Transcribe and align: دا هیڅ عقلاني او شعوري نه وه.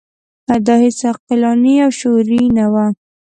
دا 0.65 0.75
هیڅ 0.83 0.99
عقلاني 1.11 1.75
او 1.85 1.91
شعوري 1.99 2.41
نه 2.57 2.65
وه. 2.73 2.85